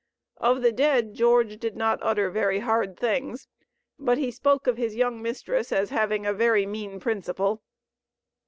Of 0.37 0.63
the 0.63 0.71
dead, 0.71 1.13
George 1.13 1.57
did 1.59 1.75
not 1.77 1.99
utter 2.01 2.31
very 2.31 2.61
hard 2.61 2.97
things, 2.97 3.47
but 3.99 4.17
he 4.17 4.31
spoke 4.31 4.65
of 4.65 4.75
his 4.77 4.95
young 4.95 5.21
mistress 5.21 5.71
as 5.71 5.91
having 5.91 6.25
a 6.25 6.33
"very 6.33 6.65
mean 6.65 6.99
principle." 6.99 7.61